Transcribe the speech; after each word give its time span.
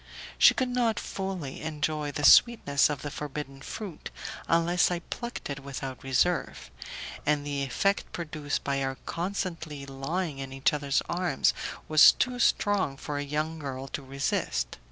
She 0.39 0.55
could 0.55 0.69
not 0.69 0.99
fully 0.99 1.61
enjoy 1.61 2.11
the 2.11 2.23
sweetness 2.25 2.89
of 2.89 3.03
the 3.03 3.11
forbidden 3.11 3.61
fruit 3.61 4.09
unless 4.47 4.89
I 4.89 4.97
plucked 4.97 5.47
it 5.47 5.59
without 5.59 6.03
reserve, 6.03 6.71
and 7.23 7.45
the 7.45 7.61
effect 7.61 8.11
produced 8.11 8.63
by 8.63 8.81
our 8.81 8.97
constantly 9.05 9.85
lying 9.85 10.39
in 10.39 10.51
each 10.53 10.73
other's 10.73 11.03
arms 11.07 11.53
was 11.87 12.13
too 12.13 12.39
strong 12.39 12.97
for 12.97 13.19
a 13.19 13.23
young 13.23 13.59
girl 13.59 13.87
to 13.89 14.01
resist. 14.01 14.79